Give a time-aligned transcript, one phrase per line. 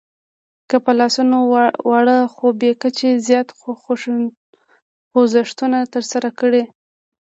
[0.69, 1.37] که په لاسونو
[1.89, 3.47] واړه خو بې کچې زیات
[5.11, 6.61] خوځښتونه ترسره کړئ